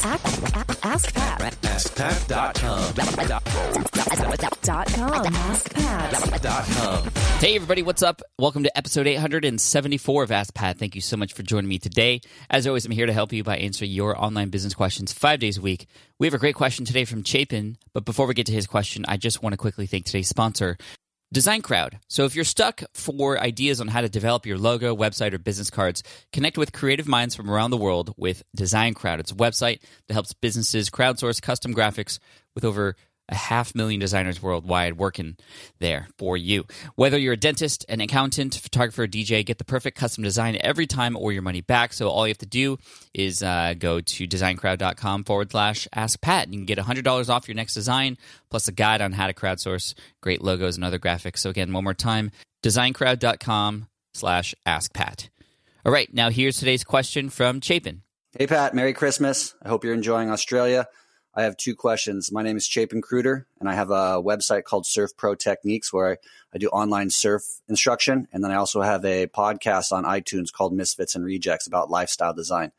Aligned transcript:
Ask, 0.00 0.84
ask, 0.84 1.14
Pat. 1.14 1.40
AskPat.com. 1.62 2.94
Dot 4.62 4.86
com. 4.86 5.34
Ask 5.34 5.74
Pat. 5.74 6.42
Dot 6.42 6.64
com. 6.66 7.10
Hey, 7.40 7.56
everybody, 7.56 7.82
what's 7.82 8.02
up? 8.02 8.22
Welcome 8.38 8.62
to 8.62 8.78
episode 8.78 9.08
874 9.08 10.22
of 10.22 10.30
Ask 10.30 10.54
Pat. 10.54 10.78
Thank 10.78 10.94
you 10.94 11.00
so 11.00 11.16
much 11.16 11.32
for 11.32 11.42
joining 11.42 11.68
me 11.68 11.78
today. 11.80 12.20
As 12.48 12.66
always, 12.68 12.84
I'm 12.86 12.92
here 12.92 13.06
to 13.06 13.12
help 13.12 13.32
you 13.32 13.42
by 13.42 13.56
answering 13.56 13.90
your 13.90 14.16
online 14.22 14.50
business 14.50 14.74
questions 14.74 15.12
five 15.12 15.40
days 15.40 15.58
a 15.58 15.62
week. 15.62 15.88
We 16.20 16.28
have 16.28 16.34
a 16.34 16.38
great 16.38 16.54
question 16.54 16.84
today 16.84 17.04
from 17.04 17.24
Chapin, 17.24 17.76
but 17.92 18.04
before 18.04 18.26
we 18.26 18.34
get 18.34 18.46
to 18.46 18.52
his 18.52 18.68
question, 18.68 19.04
I 19.08 19.16
just 19.16 19.42
want 19.42 19.52
to 19.52 19.56
quickly 19.56 19.86
thank 19.86 20.04
today's 20.04 20.28
sponsor, 20.28 20.78
Design 21.30 21.60
Crowd. 21.60 21.98
So 22.08 22.24
if 22.24 22.34
you're 22.34 22.44
stuck 22.44 22.82
for 22.94 23.38
ideas 23.38 23.82
on 23.82 23.88
how 23.88 24.00
to 24.00 24.08
develop 24.08 24.46
your 24.46 24.56
logo, 24.56 24.96
website, 24.96 25.34
or 25.34 25.38
business 25.38 25.68
cards, 25.68 26.02
connect 26.32 26.56
with 26.56 26.72
creative 26.72 27.06
minds 27.06 27.34
from 27.34 27.50
around 27.50 27.70
the 27.70 27.76
world 27.76 28.14
with 28.16 28.42
Design 28.56 28.94
Crowd. 28.94 29.20
It's 29.20 29.32
a 29.32 29.34
website 29.36 29.80
that 30.06 30.14
helps 30.14 30.32
businesses 30.32 30.88
crowdsource 30.88 31.42
custom 31.42 31.74
graphics 31.74 32.18
with 32.54 32.64
over 32.64 32.96
a 33.28 33.34
half 33.34 33.74
million 33.74 34.00
designers 34.00 34.42
worldwide 34.42 34.96
working 34.96 35.36
there 35.78 36.08
for 36.18 36.36
you. 36.36 36.64
Whether 36.94 37.18
you're 37.18 37.34
a 37.34 37.36
dentist, 37.36 37.84
an 37.88 38.00
accountant, 38.00 38.54
photographer, 38.54 39.06
DJ, 39.06 39.44
get 39.44 39.58
the 39.58 39.64
perfect 39.64 39.98
custom 39.98 40.24
design 40.24 40.56
every 40.60 40.86
time 40.86 41.16
or 41.16 41.32
your 41.32 41.42
money 41.42 41.60
back. 41.60 41.92
So 41.92 42.08
all 42.08 42.26
you 42.26 42.30
have 42.30 42.38
to 42.38 42.46
do 42.46 42.78
is 43.12 43.42
uh, 43.42 43.74
go 43.78 44.00
to 44.00 44.26
designcrowd.com 44.26 45.24
forward 45.24 45.50
slash 45.50 45.88
ask 45.94 46.20
Pat. 46.20 46.44
And 46.44 46.54
you 46.54 46.60
can 46.60 46.66
get 46.66 46.78
$100 46.78 47.28
off 47.28 47.48
your 47.48 47.54
next 47.54 47.74
design 47.74 48.16
plus 48.50 48.68
a 48.68 48.72
guide 48.72 49.00
on 49.00 49.12
how 49.12 49.26
to 49.26 49.34
crowdsource 49.34 49.94
great 50.20 50.42
logos 50.42 50.76
and 50.76 50.84
other 50.84 50.98
graphics. 50.98 51.38
So 51.38 51.50
again, 51.50 51.72
one 51.72 51.84
more 51.84 51.94
time, 51.94 52.30
designcrowd.com 52.62 53.88
slash 54.14 54.54
ask 54.64 54.92
Pat. 54.92 55.28
All 55.84 55.92
right, 55.92 56.12
now 56.12 56.30
here's 56.30 56.58
today's 56.58 56.84
question 56.84 57.30
from 57.30 57.60
Chapin. 57.60 58.02
Hey, 58.36 58.46
Pat. 58.46 58.74
Merry 58.74 58.92
Christmas. 58.92 59.54
I 59.62 59.68
hope 59.68 59.84
you're 59.84 59.94
enjoying 59.94 60.30
Australia. 60.30 60.86
I 61.38 61.42
have 61.42 61.56
two 61.56 61.76
questions. 61.76 62.32
My 62.32 62.42
name 62.42 62.56
is 62.56 62.66
Chapin 62.66 63.00
Kruder, 63.00 63.46
and 63.60 63.68
I 63.68 63.74
have 63.74 63.90
a 63.92 64.20
website 64.20 64.64
called 64.64 64.86
Surf 64.86 65.16
Pro 65.16 65.36
Techniques 65.36 65.92
where 65.92 66.10
I, 66.10 66.16
I 66.52 66.58
do 66.58 66.66
online 66.66 67.10
surf 67.10 67.44
instruction. 67.68 68.26
And 68.32 68.42
then 68.42 68.50
I 68.50 68.56
also 68.56 68.82
have 68.82 69.04
a 69.04 69.28
podcast 69.28 69.92
on 69.92 70.02
iTunes 70.02 70.50
called 70.50 70.72
Misfits 70.72 71.14
and 71.14 71.24
Rejects 71.24 71.68
about 71.68 71.90
lifestyle 71.90 72.34
design. 72.34 72.72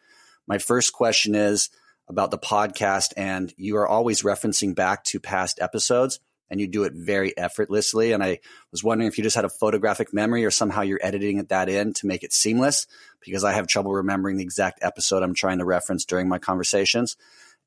My 0.46 0.58
first 0.58 0.92
question 0.92 1.36
is 1.36 1.70
about 2.10 2.32
the 2.32 2.38
podcast, 2.38 3.14
and 3.16 3.54
you 3.56 3.78
are 3.78 3.88
always 3.88 4.24
referencing 4.24 4.76
back 4.76 5.06
to 5.06 5.22
past 5.22 5.62
episodes 5.62 6.20
and 6.50 6.60
you 6.60 6.68
do 6.68 6.84
it 6.84 6.92
very 6.94 7.38
effortlessly. 7.38 8.12
And 8.12 8.22
I 8.22 8.40
was 8.72 8.84
wondering 8.84 9.08
if 9.08 9.18
you 9.18 9.23
just 9.23 9.38
had 9.38 9.46
a 9.46 9.50
photographic 9.50 10.14
memory 10.14 10.44
or 10.44 10.52
somehow 10.52 10.82
you're 10.82 11.00
editing 11.02 11.42
that 11.46 11.70
in 11.70 11.94
to 11.94 12.08
make 12.08 12.23
it 12.26 12.34
seamless 12.34 12.88
because 13.22 13.46
I 13.46 13.54
have 13.54 13.68
trouble 13.68 13.94
remembering 13.94 14.36
the 14.36 14.44
exact 14.44 14.80
episode 14.82 15.23
I'm 15.23 15.34
trying 15.34 15.60
to 15.60 15.66
reference 15.66 16.04
during 16.04 16.28
my 16.28 16.40
conversations. 16.40 17.16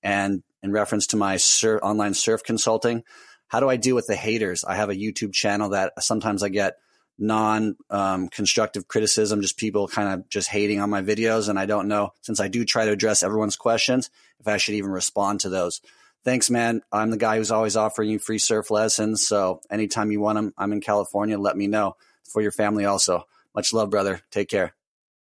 And 0.03 0.43
in 0.63 0.73
reference 0.73 1.09
to 1.09 1.17
my 1.17 1.37
sur- 1.37 1.81
online 1.81 2.15
surf 2.15 2.43
consulting, 2.43 3.03
how 3.49 3.61
do 3.61 3.69
I 3.69 3.77
deal 3.77 3.95
with 3.95 4.07
the 4.07 4.17
haters? 4.17 4.65
I 4.65 4.77
have 4.77 4.91
a 4.91 4.95
YouTube 4.95 5.33
channel 5.33 5.71
that 5.71 5.93
sometimes 6.03 6.43
I 6.43 6.49
get 6.49 6.77
non 7.19 7.77
um, 7.91 8.29
constructive 8.29 8.89
criticism, 8.89 9.43
just 9.43 9.59
people 9.59 9.89
kind 9.89 10.09
of 10.09 10.29
just 10.29 10.49
hating 10.49 10.81
on 10.81 10.91
my 10.91 11.03
videos. 11.03 11.49
And 11.49 11.59
I 11.59 11.67
don't 11.67 11.89
know, 11.89 12.13
since 12.23 12.41
I 12.41 12.49
do 12.49 12.65
try 12.65 12.87
to 12.87 12.93
address 12.93 13.23
everyone's 13.23 13.57
questions, 13.57 14.11
if 14.41 14.49
I 14.49 14.57
should 14.57 14.75
even 14.75 14.91
respond 14.91 15.41
to 15.41 15.49
those. 15.49 15.81
Thanks, 16.25 16.51
man. 16.51 16.83
I'm 16.93 17.11
the 17.11 17.17
guy 17.17 17.37
who's 17.37 17.51
always 17.51 17.77
offering 17.77 18.11
you 18.11 18.19
free 18.19 18.39
surf 18.39 18.71
lessons. 18.71 19.27
So 19.27 19.61
anytime 19.71 20.13
you 20.13 20.21
want 20.21 20.37
them, 20.37 20.55
I'm 20.57 20.73
in 20.73 20.81
California. 20.81 21.39
Let 21.39 21.57
me 21.57 21.67
know 21.67 21.97
for 22.25 22.43
your 22.43 22.53
family 22.53 22.85
also. 22.85 23.27
Much 23.55 23.73
love, 23.73 23.91
brother. 23.91 24.21
Take 24.31 24.49
care. 24.49 24.75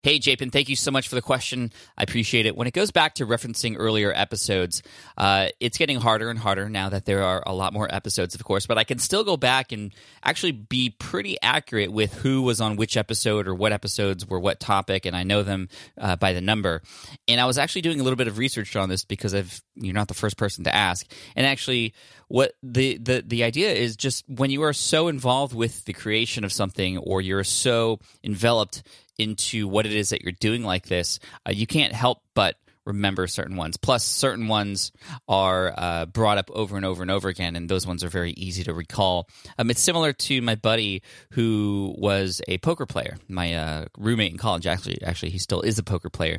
Hey, 0.04 0.20
Chapin, 0.20 0.50
thank 0.50 0.68
you 0.68 0.76
so 0.76 0.92
much 0.92 1.08
for 1.08 1.16
the 1.16 1.22
question. 1.22 1.72
I 1.96 2.04
appreciate 2.04 2.46
it. 2.46 2.56
When 2.56 2.68
it 2.68 2.72
goes 2.72 2.92
back 2.92 3.16
to 3.16 3.26
referencing 3.26 3.74
earlier 3.76 4.12
episodes, 4.14 4.80
uh, 5.16 5.48
it's 5.58 5.76
getting 5.76 5.98
harder 5.98 6.30
and 6.30 6.38
harder 6.38 6.68
now 6.68 6.88
that 6.90 7.04
there 7.04 7.24
are 7.24 7.42
a 7.44 7.52
lot 7.52 7.72
more 7.72 7.92
episodes, 7.92 8.36
of 8.36 8.44
course, 8.44 8.64
but 8.64 8.78
I 8.78 8.84
can 8.84 9.00
still 9.00 9.24
go 9.24 9.36
back 9.36 9.72
and 9.72 9.92
actually 10.22 10.52
be 10.52 10.90
pretty 10.90 11.36
accurate 11.42 11.90
with 11.90 12.14
who 12.14 12.42
was 12.42 12.60
on 12.60 12.76
which 12.76 12.96
episode 12.96 13.48
or 13.48 13.56
what 13.56 13.72
episodes 13.72 14.24
were 14.24 14.38
what 14.38 14.60
topic, 14.60 15.04
and 15.04 15.16
I 15.16 15.24
know 15.24 15.42
them 15.42 15.68
uh, 16.00 16.14
by 16.14 16.32
the 16.32 16.40
number. 16.40 16.80
And 17.26 17.40
I 17.40 17.46
was 17.46 17.58
actually 17.58 17.82
doing 17.82 17.98
a 17.98 18.04
little 18.04 18.16
bit 18.16 18.28
of 18.28 18.38
research 18.38 18.76
on 18.76 18.88
this 18.88 19.04
because 19.04 19.34
I've, 19.34 19.60
you're 19.74 19.94
not 19.94 20.06
the 20.06 20.14
first 20.14 20.36
person 20.36 20.62
to 20.62 20.72
ask. 20.72 21.10
And 21.34 21.44
actually, 21.44 21.92
what 22.28 22.52
the, 22.62 22.98
the, 22.98 23.24
the 23.26 23.42
idea 23.42 23.72
is 23.72 23.96
just 23.96 24.24
when 24.28 24.50
you 24.50 24.62
are 24.62 24.72
so 24.72 25.08
involved 25.08 25.56
with 25.56 25.86
the 25.86 25.92
creation 25.92 26.44
of 26.44 26.52
something 26.52 26.98
or 26.98 27.20
you're 27.20 27.42
so 27.42 27.98
enveloped 28.22 28.84
into 29.18 29.68
what 29.68 29.86
it 29.86 29.92
is 29.92 30.10
that 30.10 30.22
you're 30.22 30.32
doing 30.32 30.62
like 30.62 30.86
this, 30.86 31.18
uh, 31.46 31.52
you 31.52 31.66
can't 31.66 31.92
help 31.92 32.22
but 32.34 32.56
remember 32.88 33.26
certain 33.26 33.56
ones. 33.56 33.76
Plus, 33.76 34.02
certain 34.02 34.48
ones 34.48 34.90
are 35.28 35.74
uh, 35.76 36.06
brought 36.06 36.38
up 36.38 36.50
over 36.50 36.76
and 36.76 36.86
over 36.86 37.02
and 37.02 37.10
over 37.10 37.28
again, 37.28 37.54
and 37.54 37.68
those 37.68 37.86
ones 37.86 38.02
are 38.02 38.08
very 38.08 38.32
easy 38.32 38.64
to 38.64 38.72
recall. 38.72 39.28
Um, 39.58 39.70
it's 39.70 39.82
similar 39.82 40.12
to 40.14 40.40
my 40.40 40.54
buddy 40.54 41.02
who 41.32 41.94
was 41.98 42.40
a 42.48 42.58
poker 42.58 42.86
player, 42.86 43.18
my 43.28 43.54
uh, 43.54 43.84
roommate 43.96 44.32
in 44.32 44.38
college. 44.38 44.66
Actually, 44.66 45.02
actually, 45.02 45.30
he 45.30 45.38
still 45.38 45.60
is 45.60 45.78
a 45.78 45.84
poker 45.84 46.10
player. 46.10 46.38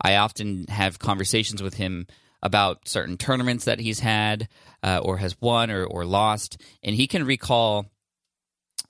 I 0.00 0.16
often 0.16 0.66
have 0.68 0.98
conversations 0.98 1.62
with 1.62 1.74
him 1.74 2.06
about 2.42 2.88
certain 2.88 3.16
tournaments 3.16 3.66
that 3.66 3.80
he's 3.80 4.00
had 4.00 4.48
uh, 4.82 5.00
or 5.02 5.18
has 5.18 5.40
won 5.40 5.70
or, 5.70 5.84
or 5.84 6.04
lost, 6.04 6.60
and 6.82 6.94
he 6.94 7.06
can 7.06 7.24
recall 7.24 7.86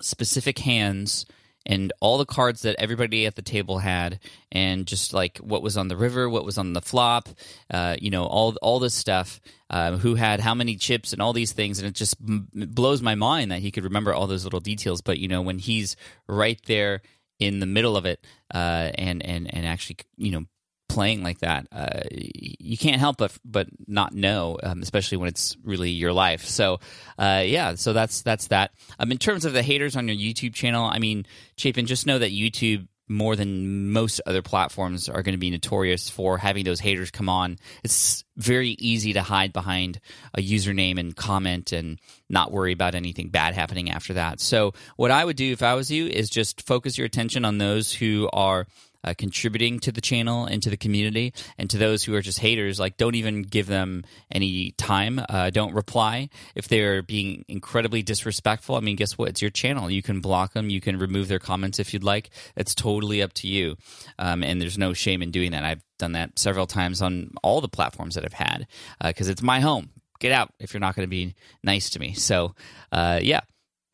specific 0.01 0.59
hands 0.59 1.27
and 1.65 1.93
all 2.01 2.19
the 2.19 2.27
cards 2.27 2.63
that 2.63 2.77
everybody 2.79 3.27
at 3.27 3.37
the 3.37 3.43
table 3.43 3.79
had, 3.79 4.19
and 4.51 4.87
just 4.87 5.15
like 5.15 5.39
what 5.39 5.63
was 5.63 5.77
on 5.77 5.89
the 5.89 5.97
river, 5.97 6.29
what 6.29 6.45
was 6.45 6.59
on 6.59 6.73
the 6.73 6.81
flop, 6.81 7.29
uh, 7.71 7.97
you 8.01 8.11
know, 8.11 8.25
all 8.25 8.57
all 8.63 8.79
this 8.79 8.95
stuff, 8.95 9.41
uh, 9.71 9.97
who 9.99 10.15
had 10.15 10.41
how 10.41 10.55
many 10.55 10.77
chips, 10.77 11.13
and 11.13 11.23
all 11.23 11.33
these 11.33 11.53
things, 11.53 11.79
and 11.79 11.89
it 11.89 11.95
just 11.95 12.17
m- 12.27 12.49
blows 12.53 13.03
my 13.03 13.15
mind 13.15 13.51
that 13.53 13.61
he 13.61 13.71
could 13.71 13.85
remember 13.85 14.13
all 14.13 14.27
those 14.27 14.45
little 14.45 14.61
details. 14.61 15.01
But 15.01 15.19
you 15.19 15.29
know, 15.29 15.43
when 15.43 15.59
he's 15.59 15.97
right 16.27 16.61
there 16.67 17.03
in 17.39 17.61
the 17.61 17.67
middle 17.67 17.97
of 17.97 18.07
it, 18.07 18.25
uh, 18.53 18.91
and 18.97 19.25
and 19.25 19.53
and 19.55 19.67
actually, 19.67 19.99
you 20.17 20.33
know, 20.33 20.45
playing 20.93 21.23
like 21.23 21.39
that, 21.39 21.67
uh, 21.73 22.01
you 22.11 22.77
can't 22.77 23.01
help 23.01 23.17
but 23.17 23.33
but 23.45 23.67
not 23.87 24.15
know, 24.15 24.59
um, 24.63 24.83
especially 24.83 25.17
when 25.17 25.29
it's 25.29 25.57
really 25.65 25.91
your 25.91 26.13
life. 26.13 26.45
So, 26.45 26.81
uh, 27.19 27.43
yeah, 27.47 27.77
so 27.77 27.95
that's 27.95 28.21
that's 28.23 28.49
that. 28.49 28.73
Um, 28.99 29.11
in 29.11 29.19
terms 29.19 29.47
of 29.47 29.55
the 29.55 29.63
haters 29.63 29.97
on 29.97 30.07
your 30.07 30.17
YouTube 30.17 30.53
channel, 30.53 30.85
I 30.85 30.99
mean, 30.99 31.25
Chapin, 31.57 31.87
just 31.87 32.07
know 32.07 32.19
that 32.19 32.31
YouTube 32.31 32.89
more 33.09 33.37
than 33.37 33.91
most 33.91 34.21
other 34.27 34.43
platforms 34.43 35.09
are 35.09 35.23
going 35.23 35.35
to 35.35 35.39
be 35.39 35.51
notorious 35.51 36.09
for 36.09 36.39
having 36.39 36.65
those 36.65 36.81
haters 36.81 37.11
come 37.11 37.29
on. 37.29 37.59
It's 37.83 38.25
very 38.37 38.71
easy 38.71 39.15
to 39.15 39.23
hide 39.23 39.53
behind 39.53 40.01
a 40.35 40.41
username 40.41 40.99
and 40.99 41.17
comment 41.17 41.73
and 41.73 41.99
not 42.29 42.53
worry 42.53 42.73
about 42.73 42.95
anything 42.95 43.29
bad 43.29 43.55
happening 43.55 43.91
after 43.91 44.15
that. 44.15 44.41
So, 44.41 44.75
what 44.97 45.11
I 45.11 45.25
would 45.25 45.37
do 45.37 45.53
if 45.53 45.63
I 45.63 45.75
was 45.75 45.91
you 45.91 46.07
is 46.07 46.29
just 46.29 46.67
focus 46.67 46.99
your 46.99 47.07
attention 47.07 47.45
on 47.45 47.59
those 47.59 47.93
who 47.93 48.29
are 48.33 48.67
uh, 49.05 49.15
contributing 49.17 49.81
to 49.81 49.93
the 49.93 50.01
channel 50.01 50.45
and 50.45 50.63
to 50.63 50.71
the 50.71 50.77
community. 50.77 51.33
And 51.59 51.69
to 51.71 51.79
those 51.79 52.05
who 52.05 52.15
are 52.15 52.23
just 52.23 52.39
haters, 52.39 52.79
like 52.79 52.97
don't 52.97 53.15
even 53.15 53.43
give 53.43 53.67
them 53.67 54.05
any 54.31 54.73
time. 54.73 55.21
Uh, 55.29 55.51
don't 55.51 55.75
reply 55.75 56.29
if 56.55 56.69
they're 56.69 57.03
being 57.03 57.45
incredibly 57.49 58.03
disrespectful. 58.03 58.77
I 58.77 58.81
mean, 58.81 58.97
guess 58.97 59.19
what? 59.19 59.31
It's 59.31 59.43
your 59.43 59.51
channel. 59.51 59.91
You 59.91 60.03
can 60.03 60.21
block 60.21 60.53
them. 60.53 60.71
You 60.71 60.81
can 60.81 60.99
remove 60.99 61.29
their 61.29 61.39
comments 61.39 61.79
if 61.79 61.93
you'd 61.93 62.05
like. 62.05 62.31
It's 62.57 62.75
totally 62.75 63.23
up 63.23 63.33
to 63.35 63.49
you. 63.49 63.77
Um, 64.19 64.43
and 64.43 64.61
there's 64.61 64.79
no 64.79 64.93
shame 64.93 65.23
in 65.23 65.31
doing 65.31 65.53
that. 65.53 65.65
I've 65.65 65.83
done 65.99 66.13
that 66.13 66.39
several 66.39 66.67
times 66.67 67.01
on 67.01 67.31
all 67.43 67.61
the 67.61 67.69
platforms 67.69 68.15
that 68.15 68.25
I've 68.25 68.33
had 68.33 68.67
because 69.03 69.29
uh, 69.29 69.33
it's 69.33 69.43
my 69.43 69.61
home. 69.61 69.91
Get 70.21 70.33
out 70.33 70.53
if 70.61 70.73
you're 70.73 70.81
not 70.81 70.95
going 70.95 71.07
to 71.07 71.11
be 71.11 71.35
nice 71.65 71.91
to 71.91 71.99
me. 71.99 72.13
So, 72.13 72.55
uh, 72.93 73.19
yeah, 73.23 73.41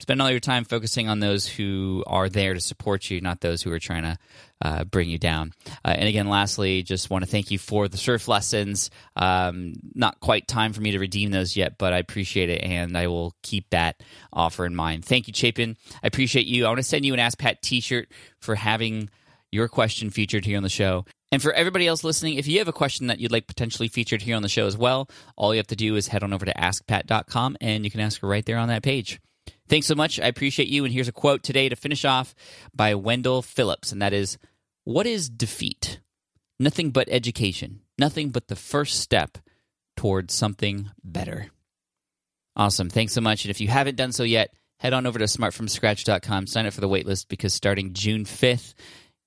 spend 0.00 0.22
all 0.22 0.30
your 0.30 0.40
time 0.40 0.64
focusing 0.64 1.08
on 1.08 1.20
those 1.20 1.46
who 1.46 2.04
are 2.06 2.28
there 2.28 2.54
to 2.54 2.60
support 2.60 3.10
you, 3.10 3.20
not 3.20 3.40
those 3.40 3.62
who 3.62 3.72
are 3.72 3.78
trying 3.78 4.02
to 4.02 4.18
uh, 4.62 4.84
bring 4.84 5.08
you 5.08 5.18
down. 5.18 5.52
Uh, 5.84 5.94
and 5.96 6.08
again, 6.08 6.28
lastly, 6.28 6.82
just 6.82 7.10
want 7.10 7.24
to 7.24 7.30
thank 7.30 7.50
you 7.50 7.58
for 7.58 7.88
the 7.88 7.96
surf 7.96 8.28
lessons. 8.28 8.90
Um, 9.16 9.74
not 9.94 10.20
quite 10.20 10.48
time 10.48 10.72
for 10.72 10.80
me 10.80 10.92
to 10.92 10.98
redeem 10.98 11.30
those 11.30 11.56
yet, 11.56 11.78
but 11.78 11.92
I 11.92 11.98
appreciate 11.98 12.50
it, 12.50 12.62
and 12.62 12.96
I 12.96 13.08
will 13.08 13.34
keep 13.42 13.70
that 13.70 14.02
offer 14.32 14.66
in 14.66 14.74
mind. 14.74 15.04
Thank 15.04 15.28
you, 15.28 15.34
Chapin. 15.34 15.76
I 16.02 16.06
appreciate 16.06 16.46
you. 16.46 16.64
I 16.64 16.68
want 16.68 16.78
to 16.78 16.84
send 16.84 17.04
you 17.04 17.14
an 17.14 17.20
Ask 17.20 17.38
Pat 17.38 17.62
T-shirt 17.62 18.10
for 18.38 18.54
having 18.54 19.10
your 19.50 19.68
question 19.68 20.10
featured 20.10 20.44
here 20.44 20.56
on 20.56 20.62
the 20.62 20.68
show. 20.68 21.04
And 21.30 21.42
for 21.42 21.52
everybody 21.52 21.86
else 21.86 22.04
listening, 22.04 22.34
if 22.34 22.46
you 22.46 22.58
have 22.58 22.68
a 22.68 22.72
question 22.72 23.08
that 23.08 23.18
you'd 23.18 23.32
like 23.32 23.46
potentially 23.46 23.88
featured 23.88 24.22
here 24.22 24.36
on 24.36 24.42
the 24.42 24.48
show 24.48 24.66
as 24.66 24.76
well, 24.76 25.08
all 25.36 25.52
you 25.54 25.58
have 25.58 25.66
to 25.68 25.76
do 25.76 25.96
is 25.96 26.08
head 26.08 26.22
on 26.22 26.32
over 26.32 26.46
to 26.46 26.54
askpat.com 26.54 27.56
and 27.60 27.84
you 27.84 27.90
can 27.90 28.00
ask 28.00 28.20
her 28.20 28.28
right 28.28 28.44
there 28.44 28.58
on 28.58 28.68
that 28.68 28.82
page. 28.82 29.20
Thanks 29.68 29.86
so 29.86 29.94
much. 29.94 30.18
I 30.18 30.26
appreciate 30.26 30.68
you. 30.68 30.84
And 30.84 30.92
here's 30.92 31.08
a 31.08 31.12
quote 31.12 31.42
today 31.42 31.68
to 31.68 31.76
finish 31.76 32.04
off 32.04 32.34
by 32.74 32.94
Wendell 32.94 33.42
Phillips, 33.42 33.92
and 33.92 34.00
that 34.02 34.12
is 34.12 34.38
What 34.84 35.06
is 35.06 35.28
defeat? 35.28 36.00
Nothing 36.58 36.90
but 36.90 37.08
education, 37.10 37.80
nothing 37.98 38.30
but 38.30 38.48
the 38.48 38.56
first 38.56 39.00
step 39.00 39.38
towards 39.96 40.34
something 40.34 40.90
better. 41.04 41.50
Awesome. 42.56 42.90
Thanks 42.90 43.12
so 43.12 43.20
much. 43.20 43.44
And 43.44 43.50
if 43.50 43.60
you 43.60 43.68
haven't 43.68 43.96
done 43.96 44.10
so 44.10 44.24
yet, 44.24 44.52
head 44.78 44.92
on 44.92 45.06
over 45.06 45.18
to 45.18 45.26
smartfromscratch.com, 45.26 46.48
sign 46.48 46.66
up 46.66 46.72
for 46.72 46.80
the 46.80 46.88
waitlist 46.88 47.28
because 47.28 47.54
starting 47.54 47.92
June 47.92 48.24
5th, 48.24 48.74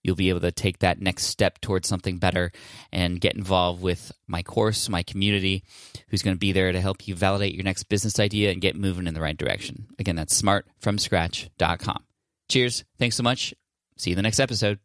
you'll 0.03 0.15
be 0.15 0.29
able 0.29 0.41
to 0.41 0.51
take 0.51 0.79
that 0.79 1.01
next 1.01 1.25
step 1.25 1.59
towards 1.61 1.87
something 1.87 2.17
better 2.17 2.51
and 2.91 3.21
get 3.21 3.35
involved 3.35 3.81
with 3.81 4.11
my 4.27 4.43
course, 4.43 4.89
my 4.89 5.03
community, 5.03 5.63
who's 6.09 6.21
going 6.21 6.35
to 6.35 6.39
be 6.39 6.51
there 6.51 6.71
to 6.71 6.81
help 6.81 7.07
you 7.07 7.15
validate 7.15 7.53
your 7.53 7.63
next 7.63 7.83
business 7.83 8.19
idea 8.19 8.51
and 8.51 8.61
get 8.61 8.75
moving 8.75 9.07
in 9.07 9.13
the 9.13 9.21
right 9.21 9.37
direction. 9.37 9.87
Again, 9.99 10.15
that's 10.15 10.41
smartfromscratch.com. 10.41 12.03
Cheers. 12.49 12.83
Thanks 12.99 13.15
so 13.15 13.23
much. 13.23 13.53
See 13.97 14.09
you 14.09 14.13
in 14.13 14.17
the 14.17 14.23
next 14.23 14.39
episode. 14.39 14.79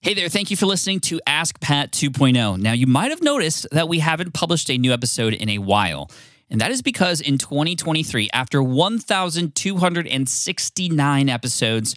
Hey 0.00 0.14
there, 0.14 0.28
thank 0.28 0.50
you 0.50 0.56
for 0.56 0.66
listening 0.66 1.00
to 1.00 1.20
Ask 1.26 1.60
Pat 1.60 1.90
2.0. 1.92 2.60
Now, 2.60 2.72
you 2.72 2.86
might 2.86 3.10
have 3.10 3.22
noticed 3.22 3.66
that 3.72 3.88
we 3.88 4.00
haven't 4.00 4.34
published 4.34 4.70
a 4.70 4.76
new 4.76 4.92
episode 4.92 5.32
in 5.32 5.48
a 5.48 5.56
while. 5.56 6.10
And 6.50 6.60
that 6.60 6.70
is 6.70 6.82
because 6.82 7.22
in 7.22 7.38
2023, 7.38 8.28
after 8.34 8.62
1,269 8.62 11.28
episodes, 11.30 11.96